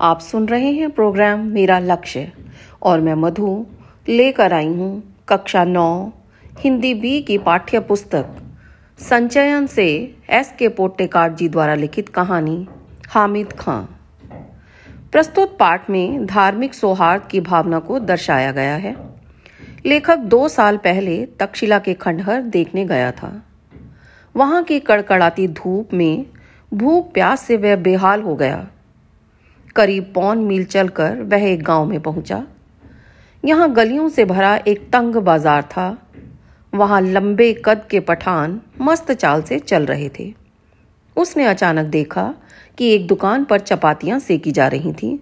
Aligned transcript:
आप 0.00 0.20
सुन 0.20 0.48
रहे 0.48 0.70
हैं 0.70 0.90
प्रोग्राम 0.90 1.40
मेरा 1.40 1.78
लक्ष्य। 1.78 2.32
और 2.82 3.00
मैं 3.00 3.14
मधु, 3.14 3.66
लेकर 4.08 4.52
आई 4.52 4.66
हूँ 4.66 5.16
कक्षा 5.28 5.64
नौ, 5.64 6.12
हिंदी 6.58 6.94
बी 6.94 7.22
की 7.22 7.38
पाठ्य 7.38 7.80
पुस्तक 7.80 8.26
संचयन 8.98 9.66
से 9.66 10.16
एस 10.30 10.54
के 10.58 10.68
पोटेकार 10.68 11.32
जी 11.32 11.48
द्वारा 11.48 11.74
लिखित 11.74 12.08
कहानी, 12.08 12.68
हामिद 13.08 13.52
खां। 13.52 13.82
प्रस्तुत 15.12 15.58
पाठ 15.58 15.90
में 15.90 16.26
धार्मिक 16.26 16.74
सौहार्द 16.74 17.22
की 17.30 17.40
भावना 17.40 17.78
को 17.78 17.98
दर्शाया 17.98 18.52
गया 18.52 18.76
है। 18.76 18.96
लेखक 19.86 20.16
दो 20.16 20.48
साल 20.48 20.76
पहले 20.76 21.26
तक्षशिला 21.26 21.78
के 21.78 21.94
खंडहर 21.94 22.42
देखने 22.42 22.84
गया 22.84 23.12
था। 23.12 23.42
वहाँ 24.36 24.62
की 24.62 24.80
कड़कड़ाती 24.80 25.48
धूप 25.48 25.94
में 25.94 26.26
भूख 26.74 27.12
प्यास 27.12 27.40
से 27.40 27.56
वह 27.56 27.76
बेहाल 27.76 28.22
हो 28.22 28.34
गया। 28.34 28.66
करीब 29.76 30.10
पौन 30.14 30.38
मील 30.40 30.64
चलकर 30.66 31.22
वह 31.24 31.44
एक 31.44 31.62
गाँव 31.64 31.84
में 31.86 32.00
पहुँचा। 32.00 32.42
यहाँ 33.42 33.72
गलियों 33.72 34.08
से 34.08 34.24
भरा 34.24 34.56
एक 34.58 34.88
तंग 34.92 35.16
बाज़ार 35.16 35.62
था। 35.66 35.96
वहाँ 36.72 37.00
लंबे 37.00 37.52
कद 37.64 37.86
के 37.90 38.00
पठान 38.00 38.60
मस्त 38.80 39.12
चाल 39.12 39.42
से 39.42 39.58
चल 39.58 39.86
रहे 39.86 40.08
थे। 40.18 40.32
उसने 41.16 41.44
अचानक 41.44 41.86
देखा 41.86 42.32
कि 42.78 42.88
एक 42.94 43.06
दुकान 43.06 43.44
पर 43.44 43.60
चपातियाँ 43.60 44.18
सेकी 44.20 44.52
जा 44.52 44.66
रही 44.68 44.92
थीं। 44.92 45.16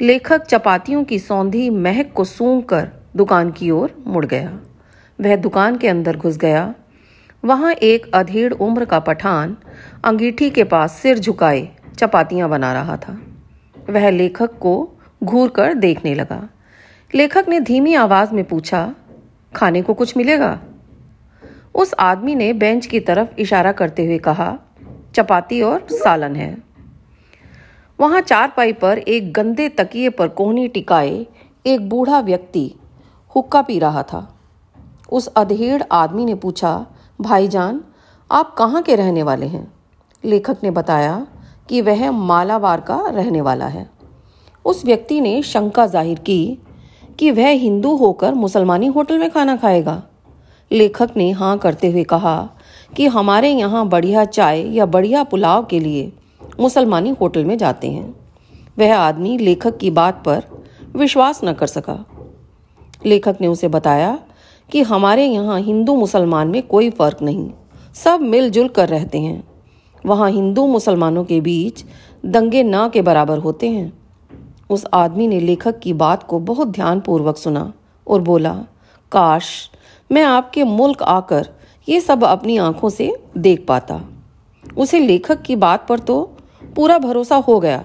लेखक 0.00 0.44
चपातियों 0.44 1.02
की 1.04 1.18
सौंधी 1.18 1.68
महक 1.70 2.12
को 2.12 2.24
सूंघ 2.24 2.62
कर 2.64 2.88
दुकान 3.16 3.50
की 3.50 3.70
ओर 3.70 3.94
मुड़ 4.06 4.24
गया। 4.26 4.58
वह 5.18 5.36
दुकान 5.38 5.76
के 5.78 5.88
अंदर 5.88 6.16
घुस 6.16 6.36
गया। 6.36 6.72
वहाँ 7.44 7.72
एक 7.72 8.10
अधेड़ 8.14 8.52
उम्र 8.54 8.84
का 8.84 8.98
पठान 9.00 9.56
अंगीठी 10.04 10.50
के 10.50 10.64
पास 10.64 10.92
सिर 10.92 11.18
झुकाए 11.18 11.68
चपातियाँ 11.98 12.48
बना 12.48 12.72
रहा 12.72 12.96
था। 12.96 13.18
वह 13.90 14.10
लेखक 14.10 14.58
को 14.58 14.90
घूर 15.24 15.48
कर 15.48 15.74
देखने 15.74 16.14
लगा। 16.14 16.48
लेखक 17.14 17.44
ने 17.48 17.60
धीमी 17.60 17.94
आवाज़ 17.94 18.32
में 18.32 18.44
पूछा, 18.44 18.94
खाने 19.54 19.82
को 19.82 19.94
कुछ 19.94 20.16
मिलेगा? 20.16 20.60
उस 21.74 21.94
आदमी 21.98 22.34
ने 22.34 22.52
बेंच 22.52 22.86
की 22.86 23.00
तरफ़ 23.00 23.28
इशारा 23.38 23.72
करते 23.72 24.04
हुए 24.04 24.18
कहा, 24.18 24.58
चपाती 25.14 25.62
और 25.62 25.86
सालन 25.90 26.36
है। 26.36 26.58
वहाँ 28.00 28.20
चारपाई 28.20 28.72
पर 28.72 28.98
एक 28.98 29.32
गंदे 29.32 29.68
तकिए 29.68 30.08
पर 30.08 30.28
कोहनी 30.28 30.68
टिकाए 30.68 31.26
एक 31.66 31.88
बूढ़ा 31.88 32.20
व्यक्ति 32.20 32.74
हुक्का 33.36 33.62
पी 33.62 33.78
रहा 33.78 34.02
था। 34.02 34.38
उस 35.12 35.26
अधेड़ 35.26 35.82
आदमी 35.92 36.24
ने 36.24 36.34
पूछा, 36.34 36.86
भाईजान, 37.20 37.84
आप 38.32 38.54
कहाँ 38.54 38.82
के 38.82 38.96
रहने 38.96 39.22
वाले 39.22 39.46
हैं? 39.46 39.72
लेखक 40.24 40.56
ने 40.62 40.70
बताया 40.70 41.26
कि 41.68 41.80
वह 41.80 42.10
मालाबार 42.10 42.80
का 42.80 43.00
रहने 43.08 43.40
वाला 43.40 43.66
है। 43.66 43.88
उस 44.64 44.84
व्यक्ति 44.84 45.20
ने 45.20 45.40
शंका 45.42 45.86
ज़ाहिर 45.86 46.18
की 46.18 46.58
कि 47.18 47.30
वह 47.30 47.48
हिंदू 47.50 47.94
होकर 47.96 48.34
मुसलमानी 48.34 48.86
होटल 48.86 49.18
में 49.18 49.30
खाना 49.30 49.56
खाएगा। 49.56 50.02
लेखक 50.70 51.10
ने 51.16 51.30
हाँ 51.30 51.56
करते 51.58 51.90
हुए 51.90 52.04
कहा 52.04 52.48
कि 52.96 53.06
हमारे 53.08 53.50
यहाँ 53.50 53.86
बढ़िया 53.88 54.24
चाय 54.24 54.62
या 54.68 54.86
बढ़िया 54.86 55.22
पुलाव 55.24 55.64
के 55.64 55.80
लिए 55.80 56.12
मुसलमानी 56.60 57.10
होटल 57.20 57.44
में 57.44 57.56
जाते 57.58 57.90
हैं। 57.90 58.14
वह 58.78 58.96
आदमी 58.96 59.36
लेखक 59.38 59.76
की 59.78 59.90
बात 59.90 60.22
पर 60.24 60.42
विश्वास 60.96 61.40
न 61.44 61.52
कर 61.52 61.66
सका। 61.66 62.04
लेखक 63.06 63.36
ने 63.40 63.46
उसे 63.46 63.68
बताया 63.68 64.18
कि 64.68 64.82
हमारे 64.82 65.24
यहाँ 65.26 65.60
हिंदू 65.60 65.94
मुसलमान 65.96 66.48
में 66.48 66.62
कोई 66.62 66.90
फ़र्क 66.90 67.22
नहीं, 67.22 67.50
सब 67.94 68.20
मिलजुल 68.22 68.68
कर 68.68 68.88
रहते 68.88 69.20
हैं। 69.20 69.42
वहाँ 70.06 70.30
हिंदू 70.30 70.66
मुसलमानों 70.66 71.24
के 71.24 71.40
बीच 71.40 71.84
दंगे 72.26 72.62
ना 72.62 72.88
के 72.88 73.02
बराबर 73.02 73.38
होते 73.38 73.68
हैं। 73.68 73.92
उस 74.70 74.86
आदमी 74.94 75.26
ने 75.28 75.40
लेखक 75.40 75.78
की 75.78 75.92
बात 75.92 76.22
को 76.22 76.38
बहुत 76.38 76.68
ध्यानपूर्वक 76.68 77.36
सुना 77.36 77.72
और 78.06 78.20
बोला, 78.20 78.54
काश 79.12 79.70
मैं 80.12 80.22
आपके 80.22 80.64
मुल्क 80.64 81.02
आकर 81.02 81.48
ये 81.88 82.00
सब 82.00 82.24
अपनी 82.24 82.56
आँखों 82.56 82.88
से 82.88 83.16
देख 83.38 83.64
पाता। 83.68 84.00
उसे 84.76 84.98
लेखक 84.98 85.42
की 85.42 85.56
बात 85.56 85.86
पर 85.88 85.98
तो 85.98 86.22
पूरा 86.76 86.98
भरोसा 86.98 87.36
हो 87.36 87.60
गया। 87.60 87.84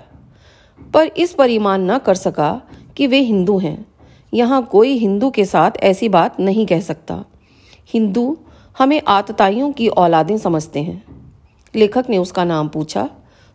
पर 0.94 1.07
इस 1.07 1.33
पर 1.33 1.50
ईमान 1.50 1.91
न 1.91 1.97
कर 1.97 2.16
सका 2.16 2.61
कि 2.97 3.07
वे 3.07 3.19
हिंदू 3.19 3.57
हैं। 3.57 3.85
यहाँ 4.33 4.63
कोई 4.63 4.97
हिंदू 4.97 5.29
के 5.29 5.45
साथ 5.45 5.72
ऐसी 5.83 6.09
बात 6.09 6.39
नहीं 6.39 6.66
कह 6.66 6.79
सकता। 6.79 7.23
हिंदू 7.94 8.38
हमें 8.77 9.01
आतताइयों 9.07 9.72
की 9.72 9.88
औलादें 9.88 10.38
समझते 10.38 10.79
हैं। 10.79 11.16
लेखक 11.77 12.05
ने 12.09 12.17
उसका 12.17 12.43
नाम 12.43 12.67
पूछा 12.67 13.09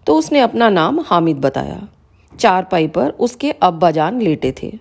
तो 0.06 0.16
उसने 0.16 0.40
अपना 0.40 0.68
नाम 0.70 1.00
हामिद 1.00 1.36
बताया। 1.36 1.88
चार 2.32 2.64
पाई 2.64 2.86
पर 2.88 3.10
उसके 3.20 3.50
अब्बा 3.52 3.90
जान 3.90 4.20
लेटे 4.20 4.52
थे। 4.62 4.72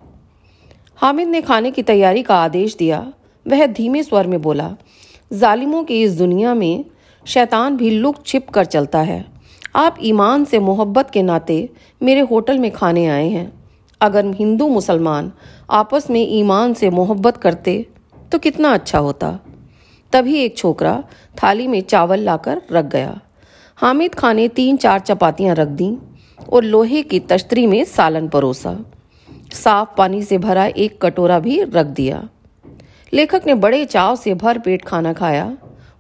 हामिद 0.98 1.28
ने 1.28 1.42
खाने 1.42 1.72
की 1.72 1.84
तैयारी 1.84 2.24
का 2.24 2.36
आदेश 2.36 2.76
दिया। 2.76 3.00
वह 3.46 3.66
धीमे 3.68 4.04
स्वर 4.04 4.28
में 4.28 4.42
बोला, 4.42 4.76
जालिमों 5.32 5.84
की 5.84 6.02
इस 6.04 6.18
दुनिया 6.18 6.54
में 6.54 6.86
शैतान 7.26 7.78
भी 7.78 7.90
लुक 7.90 8.26
छिप 8.26 8.50
कर 8.50 8.66
चलता 8.66 9.02
है। 9.02 9.26
आप 9.76 9.98
ईमान 10.04 10.46
से 10.46 10.60
मोहब्बत 10.60 11.10
के 11.10 11.22
नाते 11.24 11.70
मेरे 12.02 12.22
होटल 12.22 12.60
में 12.60 12.70
खाने 12.72 13.06
आए 13.08 13.28
हैं। 13.30 13.52
अगर 14.02 14.26
हिंदू 14.36 14.68
मुसलमान 14.68 15.32
आपस 15.70 16.10
में 16.10 16.28
ईमान 16.30 16.74
से 16.74 16.90
मोहब्बत 16.90 17.38
करते 17.38 17.86
तो 18.32 18.40
कितना 18.40 18.70
अच्छा 18.70 19.00
होता। 19.00 19.40
तभी 20.14 20.38
एक 20.38 20.58
छोकरा 20.58 21.04
थाली 21.38 21.68
में 21.68 21.82
चावल 21.82 22.20
लाकर 22.20 22.62
रख 22.72 22.86
गया। 22.86 23.20
हामिद 23.82 24.16
खान 24.16 24.36
ने 24.36 24.48
तीन 24.48 24.76
चार 24.78 25.00
चपातियाँ 25.00 25.54
रख 25.56 25.68
दी 25.68 25.88
और 26.50 26.64
लोहे 26.64 27.02
की 27.04 27.20
तश्तरी 27.20 27.66
में 27.68 27.84
सालन 27.86 28.28
परोसा। 28.28 28.74
साफ़ 29.54 29.96
पानी 29.98 30.22
से 30.24 30.38
भरा 30.38 30.66
एक 30.66 31.02
कटोरा 31.02 31.40
भी 31.40 31.62
रख 31.64 31.86
दिया। 31.86 32.22
लेखक 33.14 33.48
ने 33.48 33.56
बड़े 33.56 33.84
चाव 33.86 34.16
से 34.16 34.34
भर 34.34 34.60
पेट 34.60 34.86
खाना 34.86 35.14
खाया। 35.14 35.52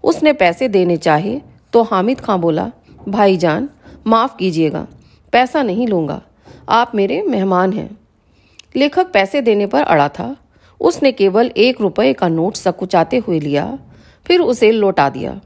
उसने 0.04 0.34
पैसे 0.34 0.68
देने 0.68 0.98
चाहे 0.98 1.40
तो 1.74 1.84
हामिद 1.84 2.22
खां 2.22 2.40
बोला, 2.42 2.70
भाईजान, 3.10 3.70
माफ़ 4.08 4.38
कीजिएगा, 4.38 4.88
पैसा 5.34 5.64
नहीं 5.64 5.88
लूँगा, 5.88 6.22
आप 6.70 6.92
मेरे 6.96 7.22
मेहमान 7.24 7.74
हैं। 7.74 7.90
लेखक 8.76 9.12
पैसे 9.12 9.42
देने 9.42 9.68
पर 9.68 9.82
अड़ा 9.84 10.10
था। 10.10 10.36
उसने 10.82 11.12
केवल 11.12 11.52
एक 11.58 11.82
रुपए 11.82 12.14
का 12.14 12.28
नोट 12.30 12.56
सकुचाते 12.56 13.18
हुए 13.18 13.40
लिया, 13.40 13.78
फिर 14.26 14.42
उसे 14.42 14.72
लौटा 14.72 15.10
दिया। 15.10 15.40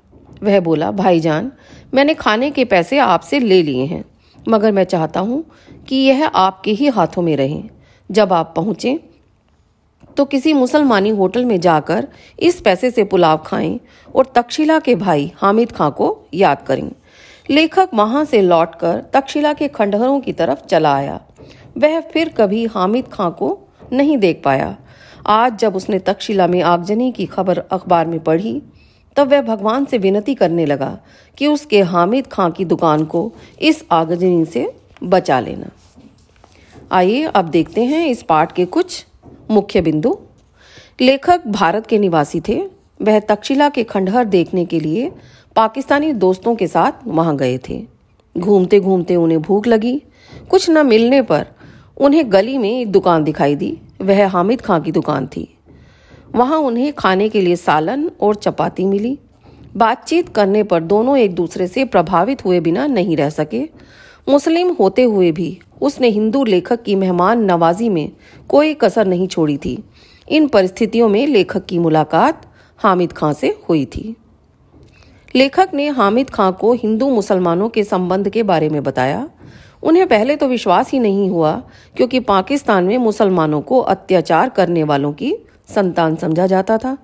वह 0.44 0.60
बोला, 0.60 0.92
भाईजान, 0.92 1.52
मैंने 1.94 2.14
खाने 2.14 2.50
के 2.52 2.66
पैसे 2.66 2.98
आपसे 3.00 3.40
ले 3.40 3.62
लिए 3.64 3.86
हैं, 3.86 4.04
मगर 4.46 4.72
मैं 4.72 4.84
चाहता 4.84 5.20
हूँ 5.20 5.44
कि 5.88 5.96
यह 5.96 6.26
आपके 6.26 6.72
ही 6.72 6.88
हाथों 6.88 7.22
में 7.22 7.36
रहे। 7.38 7.62
जब 8.10 8.34
आप 8.34 8.54
पहुँचे 8.56 9.00
तो 10.18 10.24
किसी 10.26 10.54
मुसलमानी 10.54 11.10
होटल 11.10 11.46
में 11.46 11.60
जाकर 11.60 12.08
इस 12.40 12.60
पैसे 12.62 12.92
से 12.92 13.04
पुलाव 13.04 13.38
खाएँ 13.46 13.80
और 14.16 14.32
तक्षशिला 14.36 14.78
के 14.80 14.96
भाई 14.96 15.32
हामिद 15.38 15.72
खां 15.72 15.90
को 15.92 16.08
याद 16.34 16.62
करें। 16.62 16.92
लेखक 17.50 17.90
वहाँ 17.94 18.24
से 18.26 18.42
लौटकर 18.42 19.02
तक्षशिला 19.14 19.54
के 19.54 19.68
खंडहरों 19.68 20.20
की 20.20 20.34
तरफ़ 20.34 20.66
चला 20.66 20.94
आया। 20.96 21.20
वह 21.78 22.00
फिर 22.04 22.30
कभी 22.30 22.66
हामिद 22.66 23.08
खां 23.08 23.30
को 23.32 23.58
नहीं 23.94 24.18
देख 24.18 24.42
पाया। 24.46 24.76
आज 25.28 25.58
जब 25.60 25.76
उसने 25.76 26.00
तक्षशिला 26.00 26.48
में 26.48 26.62
आगजनी 26.64 27.12
की 27.12 27.26
खबर 27.26 27.58
अखबार 27.72 28.08
में 28.08 28.20
पढ़ी 28.20 28.62
तब 29.16 29.28
वह 29.28 29.42
भगवान 29.42 29.86
से 29.86 29.98
विनती 29.98 30.36
करने 30.36 30.66
लगा 30.66 31.00
कि 31.38 31.48
उसके 31.48 31.82
हामिद 31.82 32.28
खां 32.28 32.52
की 32.52 32.66
दुकान 32.66 33.06
को 33.06 33.34
इस 33.62 33.86
आगजनी 33.92 34.46
से 34.46 34.76
बचा 35.04 35.40
लेना। 35.40 35.70
आइए 36.92 37.24
अब 37.24 37.46
देखते 37.46 37.84
हैं 37.84 38.08
इस 38.08 38.24
पाठ 38.24 38.52
के 38.52 38.66
कुछ 38.66 39.06
मुख्य 39.52 39.82
बिंदु। 39.82 40.18
लेखक 41.02 41.48
भारत 41.48 41.88
के 41.88 42.00
निवासी 42.00 42.40
थे। 42.40 42.66
वह 43.02 43.20
तक्षशिला 43.20 43.70
के 43.70 43.84
खंडहर 43.84 44.26
देखने 44.26 44.66
के 44.66 44.80
लिए 44.80 45.12
पाकिस्तानी 45.56 46.14
दोस्तों 46.14 46.56
के 46.56 46.68
साथ 46.68 46.92
वहाँ 47.08 47.36
गए 47.38 47.58
थे। 47.58 47.86
घूमते 48.38 48.80
घूमते 48.80 49.16
उन्हें 49.16 49.42
भूख 49.42 49.68
लगी। 49.68 50.02
कुछ 50.50 50.70
न 50.70 50.86
मिलने 50.86 51.22
पर 51.22 51.48
उन्हें 51.98 52.32
गली 52.32 52.58
में 52.58 52.80
एक 52.80 52.92
दुकान 52.92 53.24
दिखाई 53.24 53.56
दी। 53.56 53.78
वह 54.02 54.28
हामिद 54.28 54.62
खां 54.62 54.82
की 54.82 54.92
दुकान 54.92 55.28
थी। 55.28 55.55
वहाँ 56.36 56.58
उन्हें 56.58 56.94
खाने 56.94 57.30
के 57.30 57.42
लिए 57.42 57.56
सालन 57.56 58.12
और 58.22 58.36
चपाती 58.36 58.86
मिली। 58.86 59.20
बातचीत 59.78 60.30
करने 60.30 60.64
पर 60.64 60.80
दोनों 60.80 61.18
एक 61.18 61.36
दूसरे 61.36 61.68
से 61.68 61.86
प्रभावित 61.86 62.46
हुए 62.46 62.60
बिना 62.60 62.88
नहीं 62.88 63.18
रह 63.18 63.30
सके। 63.30 63.64
मुस्लिम 64.30 64.72
होते 64.80 65.04
हुए 65.04 65.32
भी 65.32 65.58
उसने 65.82 66.08
हिंदू 66.08 66.44
लेखक 66.44 66.84
की 66.84 66.96
मेहमान 66.96 67.44
नवाजी 67.46 67.90
में 67.90 68.12
कोई 68.50 68.74
कसर 68.74 69.06
नहीं 69.06 69.28
छोड़ी 69.28 69.58
थी। 69.58 69.84
इन 70.30 70.48
परिस्थितियों 70.48 71.10
में 71.10 71.28
लेखक 71.28 71.66
की 71.66 71.80
मुलाकात 71.80 72.42
हामिद 72.78 73.14
खां 73.14 73.34
से 73.34 73.56
हुई 73.70 73.86
थी। 73.86 74.16
लेखक 75.36 75.70
ने 75.74 75.88
हामिद 75.88 76.30
खां 76.30 76.52
को 76.52 76.74
हिंदू 76.74 77.10
मुसलमानों 77.10 77.70
के 77.70 77.84
संबंध 77.84 78.30
के 78.30 78.44
बारे 78.44 78.70
में 78.70 78.84
बताया। 78.84 79.30
उन्हें 79.84 80.08
पहले 80.08 80.36
तो 80.36 80.48
विश्वास 80.48 80.92
ही 80.92 81.00
नहीं 81.00 81.30
हुआ, 81.30 81.64
क्योंकि 81.96 82.20
पाकिस्तान 82.20 82.84
में 82.84 82.98
मुसलमानों 82.98 83.62
को 83.62 83.80
अत्याचार 83.80 84.50
करने 84.50 84.84
वालों 84.84 85.14
की 85.14 85.36
संतान 85.70 86.16
समझा 86.16 86.48
जाता 86.48 86.78
था। 86.78 86.98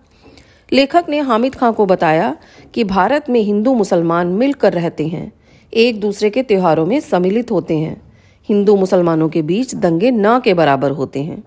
लेखक 0.73 1.05
ने 1.09 1.19
हामिद 1.19 1.55
खां 1.55 1.73
को 1.73 1.85
बताया 1.85 2.37
कि 2.73 2.83
भारत 2.83 3.29
में 3.29 3.39
हिंदू 3.39 3.73
मुसलमान 3.73 4.27
मिलकर 4.27 4.73
रहते 4.73 5.07
हैं, 5.07 5.31
एक 5.73 5.99
दूसरे 5.99 6.29
के 6.29 6.43
त्योहारों 6.43 6.85
में 6.85 6.99
सम्मिलित 6.99 7.51
होते 7.51 7.77
हैं। 7.77 8.01
हिंदू 8.49 8.75
मुसलमानों 8.75 9.29
के 9.29 9.41
बीच 9.41 9.75
दंगे 9.75 10.11
न 10.11 10.39
के 10.39 10.53
बराबर 10.53 10.91
होते 10.91 11.23
हैं। 11.23 11.43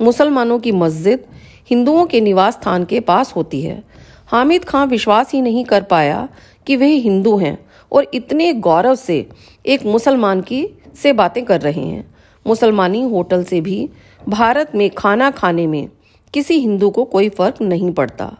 मुसलमानों 0.00 0.58
की 0.58 0.72
मस्जिद 0.72 1.24
हिंदुओं 1.70 2.06
के 2.06 2.20
निवास 2.20 2.54
स्थान 2.54 2.84
के 2.84 3.00
पास 3.00 3.36
होती 3.36 3.62
है। 3.62 3.82
हामिद 4.26 4.64
खां 4.64 4.86
विश्वास 4.86 5.32
ही 5.32 5.40
नहीं 5.42 5.64
कर 5.64 5.82
पाया 5.82 6.28
कि 6.66 6.76
वे 6.76 6.86
हिंदू 6.86 7.36
हैं 7.36 7.58
और 7.92 8.06
इतने 8.14 8.52
गौरव 8.52 8.94
से 8.94 9.26
एक 9.66 9.84
मुसलमान 9.86 10.40
की 10.40 10.66
से 11.02 11.12
बातें 11.12 11.44
कर 11.44 11.60
रहे 11.60 11.80
हैं। 11.80 12.14
मुसलमानी 12.46 13.02
होटल 13.02 13.44
से 13.44 13.60
भी 13.60 13.90
भारत 14.28 14.72
में 14.74 14.90
खाना 14.90 15.30
खाने 15.30 15.66
में 15.66 15.88
किसी 16.34 16.58
हिंदू 16.58 16.90
को 16.90 17.04
कोई 17.04 17.28
फ़र्क 17.28 17.60
नहीं 17.62 17.92
पड़ता। 17.92 18.32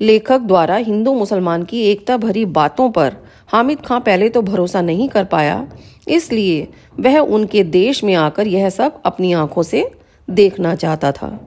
लेखक 0.00 0.40
द्वारा 0.40 0.76
हिंदू 0.76 1.14
मुसलमान 1.14 1.62
की 1.62 1.80
एकता 1.82 2.16
भरी 2.16 2.44
बातों 2.44 2.90
पर 2.90 3.16
हामिद 3.48 3.80
खां 3.80 4.00
पहले 4.00 4.28
तो 4.28 4.42
भरोसा 4.42 4.82
नहीं 4.82 5.08
कर 5.08 5.24
पाया, 5.24 5.66
इसलिए 6.08 6.68
वह 7.00 7.18
उनके 7.18 7.64
देश 7.64 8.04
में 8.04 8.14
आकर 8.14 8.46
यह 8.46 8.70
सब 8.70 9.00
अपनी 9.04 9.32
आँखों 9.32 9.62
से 9.62 9.90
देखना 10.28 10.74
चाहता 10.74 11.12
था। 11.12 11.38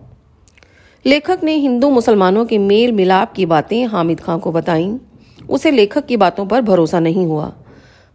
लेखक 1.06 1.44
ने 1.44 1.56
हिंदू 1.56 1.90
मुसलमानों 1.90 2.46
के 2.46 2.58
मेल 2.58 2.92
मिलाप 2.92 3.34
की 3.34 3.46
बातें 3.46 3.86
हामिद 3.86 4.20
खां 4.20 4.40
को 4.40 4.52
बताईं। 4.52 4.98
उसे 5.50 5.72
लेखक 5.72 6.06
की 6.06 6.18
बातों 6.18 6.46
पर 6.46 6.62
भरोसा 6.62 7.00
नहीं 7.00 7.26
हुआ। 7.26 7.52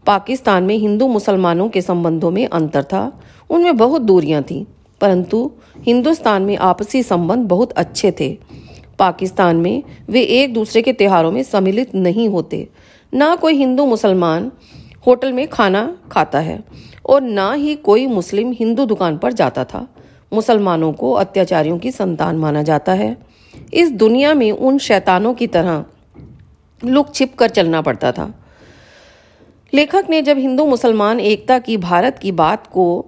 पाकिस्तान 0.07 0.65
में 0.65 0.77
हिंदू 0.77 1.09
मुसलमानों 1.09 1.69
के 1.69 1.83
संबंधों 1.83 2.31
में 2.31 2.47
अंतर 2.47 2.83
था। 2.83 3.21
उनमें 3.51 3.77
बहुत 3.77 4.03
दूरियाँ 4.03 4.43
थीं। 4.43 4.65
परंतु 5.01 5.53
हिंदुस्तान 5.81 6.43
में 6.43 6.57
आपसी 6.57 7.03
संबंध 7.03 7.49
बहुत 7.49 7.73
अच्छे 7.73 8.11
थे। 8.21 8.39
पाकिस्तान 8.99 9.57
में 9.57 9.83
वे 10.09 10.23
एक 10.23 10.55
दूसरे 10.55 10.83
के 10.83 10.93
त्योहारों 10.93 11.33
में 11.33 11.43
सम्मिलित 11.43 11.95
नहीं 11.95 12.29
होते। 12.29 12.69
ना 13.15 13.37
कोई 13.37 13.55
हिंदू 13.55 13.87
मुसलमान 13.87 14.53
होटल 15.07 15.33
में 15.33 15.49
खाना 15.49 15.99
खाता 16.13 16.39
है 16.39 16.65
और 17.07 17.21
ना 17.21 17.53
ही 17.53 17.75
कोई 17.75 18.07
मुस्लिम 18.07 18.53
हिंदू 18.53 18.85
दुकान 18.85 19.19
पर 19.19 19.33
जाता 19.33 19.65
था। 19.65 19.89
मुसलमानों 20.33 20.93
को 20.93 21.13
अत्याचारियों 21.13 21.79
की 21.79 21.91
संतान 21.91 22.37
माना 22.37 22.63
जाता 22.63 22.93
है। 22.93 23.17
इस 23.75 23.93
दुनिया 23.93 24.35
में 24.35 24.53
उन 24.53 24.79
शैतानों 24.79 25.35
की 25.35 25.47
तरह 25.47 25.85
लुक 26.85 27.15
छिप 27.15 27.35
कर 27.35 27.49
चलना 27.49 27.83
पड़ता 27.83 28.13
था। 28.13 28.35
लेखक 29.75 30.05
ने 30.11 30.23
जब 30.23 30.39
हिंदू 30.39 30.67
मुसलमान 30.67 31.21
एकता 31.21 31.59
की, 31.59 31.77
भारत 31.77 32.19
की 32.19 32.33
बात 32.33 32.67
को 32.67 33.07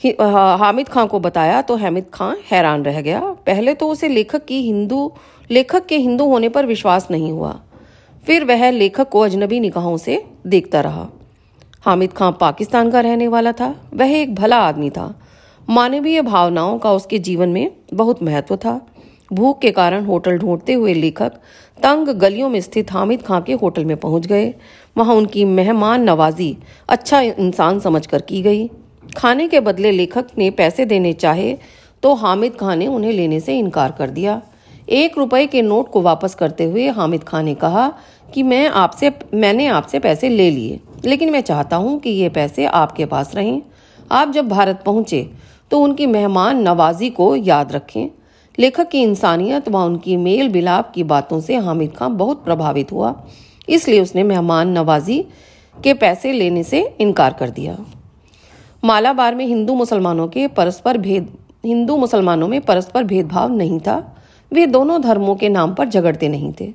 हामिद 0.00 0.88
खां 0.88 1.06
को 1.06 1.18
बताया 1.20 1.60
तो 1.62 1.76
हामिद 1.76 2.06
खां 2.14 2.34
हैरान 2.50 2.82
रह 2.84 3.00
गया। 3.00 3.20
पहले 3.46 3.74
तो 3.74 3.88
उसे 3.88 4.08
लेखक 4.08 4.44
की 4.44 4.60
हिंदू, 4.62 5.12
लेखक 5.50 5.86
के 5.86 5.98
हिंदू 5.98 6.24
होने 6.24 6.48
पर 6.48 6.66
विश्वास 6.66 7.10
नहीं 7.10 7.30
हुआ। 7.32 7.54
फिर 8.24 8.44
वह 8.44 8.70
लेखक 8.70 9.08
को 9.08 9.20
अजनबी 9.20 9.60
निगाहों 9.60 9.96
से 9.96 10.22
देखता 10.46 10.80
रहा। 10.80 11.06
हामिद 11.82 12.12
खां 12.12 12.30
पाकिस्तान 12.32 12.90
का 12.90 13.00
रहने 13.00 13.28
वाला 13.28 13.52
था। 13.52 13.74
वह 13.94 14.12
एक 14.12 14.34
भला 14.34 14.60
आदमी 14.60 14.90
था। 14.90 15.14
मानवीय 15.68 16.22
भावनाओं 16.22 16.78
का 16.78 16.92
उसके 16.92 17.18
जीवन 17.18 17.48
में 17.48 17.70
बहुत 17.94 18.22
महत्व 18.22 18.56
था। 18.56 18.80
भूख 19.32 19.60
के 19.60 19.70
कारण 19.70 20.04
होटल 20.04 20.38
ढूंढते 20.38 20.72
हुए 20.72 20.94
लेखक 20.94 21.32
तंग 21.78 22.08
गलियों 22.08 22.48
में 22.48 22.60
स्थित 22.60 22.92
हामिद 22.92 23.22
खां 23.22 23.40
के 23.40 23.52
होटल 23.52 23.84
में 23.84 23.96
पहुँच 23.96 24.26
गए। 24.26 24.54
वहाँ 24.96 25.14
उनकी 25.14 25.44
मेहमान 25.44 26.02
नवाजी 26.02 26.56
अच्छा 26.88 27.20
इंसान 27.20 27.80
समझकर 27.80 28.20
की 28.20 28.42
गई। 28.42 28.68
खाने 29.16 29.46
के 29.48 29.60
बदले 29.60 29.90
लेखक 29.92 30.26
ने 30.38 30.50
पैसे 30.52 30.84
देने 30.84 31.12
चाहे 31.14 31.56
तो 32.02 32.14
हामिद 32.14 32.56
खां 32.56 32.76
ने 32.76 32.86
उन्हें 32.86 33.12
लेने 33.12 33.40
से 33.40 33.58
इनकार 33.58 33.92
कर 33.92 34.10
दिया। 34.10 34.40
एक 34.90 35.16
रुपए 35.18 35.46
के 35.46 35.62
नोट 35.62 35.90
को 35.90 36.02
वापस 36.02 36.34
करते 36.34 36.64
हुए 36.64 36.88
हामिद 36.90 37.24
खां 37.24 37.42
ने 37.42 37.54
कहा 37.54 37.88
कि 38.28 38.42
मैं 38.42 38.66
आपसे, 38.68 39.12
मैंने 39.34 39.66
आपसे 39.68 39.98
पैसे 39.98 40.28
ले 40.28 40.50
लिए, 40.50 40.78
लेकिन 41.04 41.30
मैं 41.32 41.40
चाहता 41.42 41.76
हूँ 41.76 41.98
कि 42.00 42.10
ये 42.10 42.28
पैसे 42.28 42.66
आपके 42.66 43.06
पास 43.06 43.34
रहें। 43.34 43.62
आप 44.10 44.30
जब 44.32 44.48
भारत 44.48 44.82
पहुँचे 44.86 45.28
तो 45.70 45.80
उनकी 45.80 46.06
मेहमान 46.06 46.62
नवाजी 46.62 47.10
को 47.10 47.34
याद 47.36 47.72
रखें। 47.72 48.08
लेखक 48.58 48.88
की 48.88 49.02
इंसानियत 49.02 49.68
व 49.68 49.76
उनकी 49.78 50.16
मेल 50.18 50.48
बिलाप 50.48 50.92
की 50.92 51.02
बातों 51.04 51.40
से 51.40 51.56
हामिद 51.56 51.92
खान 51.96 52.16
बहुत 52.16 52.44
प्रभावित 52.44 52.92
हुआ, 52.92 53.14
इसलिए 53.68 54.00
उसने 54.00 54.22
मेहमान 54.24 54.68
नवाजी 54.68 55.24
के 55.76 55.94
पैसे 55.94 56.32
लेने 56.32 56.62
से 56.64 56.82
इनकार 57.00 57.32
कर 57.32 57.50
दिया। 57.50 57.76
मालाबार 58.86 59.34
में 59.34 59.46
हिंदू 59.46 59.74
मुसलमानों 59.74 60.28
के 60.28 60.48
परस्पर 60.48 60.98
भेद, 60.98 61.28
हिंदू 61.64 61.96
मुसलमानों 61.96 62.48
में 62.48 62.60
परस्पर 62.60 63.04
भेदभाव 63.04 63.52
नहीं 63.52 63.78
था। 63.80 64.16
वे 64.52 64.66
दोनों 64.66 65.02
धर्मों 65.02 65.36
के 65.36 65.48
नाम 65.48 65.74
पर 65.74 65.88
झगड़ते 65.88 66.28
नहीं 66.28 66.52
थे। 66.60 66.72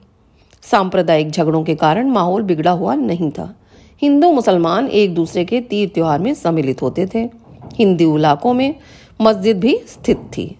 सांप्रदायिक 0.62 1.32
झगड़ों 1.32 1.64
के 1.64 1.76
कारण 1.76 2.10
माहौल 2.10 2.42
बिगड़ा 2.42 2.72
हुआ 2.72 2.96
नहीं 2.96 3.32
था। 3.32 3.56
हिंदू 4.02 4.32
मुसलमान 4.32 4.88
एक 4.88 5.16
दूसरे 5.16 5.46
के 5.46 5.62
तीर 5.62 5.90
त्यौहार 5.90 6.20
में 6.20 6.34
सम्मिलित 6.34 6.82
होते 6.82 7.06
थे। 7.06 7.30
हिंदी 7.74 8.04
इलाकों 8.04 8.54
में 8.54 8.76
मस्जिद 9.22 9.60
भी 9.60 9.80
स्थित 9.88 10.18
थी। 10.18 10.56